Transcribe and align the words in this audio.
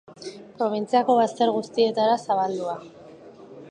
Probintziako 0.61 1.19
bazter 1.21 1.53
guztietara 1.59 2.19
zabaldua. 2.25 2.79